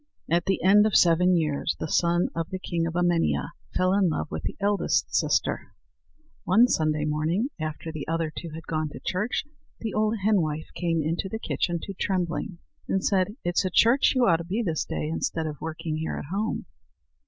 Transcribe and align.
At 0.31 0.45
the 0.45 0.63
end 0.63 0.87
of 0.87 0.95
seven 0.95 1.37
years 1.37 1.75
the 1.79 1.85
son 1.87 2.29
of 2.35 2.49
the 2.49 2.57
king 2.57 2.87
of 2.87 2.95
Emania 2.95 3.51
fell 3.77 3.93
in 3.93 4.09
love 4.09 4.31
with 4.31 4.41
the 4.41 4.57
eldest 4.59 5.13
sister. 5.13 5.75
One 6.43 6.67
Sunday 6.67 7.05
morning, 7.05 7.49
after 7.59 7.91
the 7.91 8.07
other 8.07 8.33
two 8.35 8.49
had 8.55 8.65
gone 8.65 8.89
to 8.93 8.99
church, 8.99 9.43
the 9.79 9.93
old 9.93 10.15
henwife 10.25 10.69
came 10.73 11.03
into 11.03 11.29
the 11.29 11.37
kitchen 11.37 11.77
to 11.83 11.93
Trembling, 11.93 12.57
and 12.89 13.05
said: 13.05 13.35
"It's 13.45 13.63
at 13.63 13.73
church 13.73 14.13
you 14.15 14.25
ought 14.25 14.37
to 14.37 14.43
be 14.43 14.63
this 14.63 14.85
day, 14.85 15.07
instead 15.07 15.45
of 15.45 15.61
working 15.61 15.97
here 15.97 16.17
at 16.17 16.33
home." 16.35 16.65